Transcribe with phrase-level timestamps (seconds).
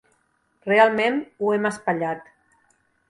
[0.69, 2.33] Realment ho hem espatllat.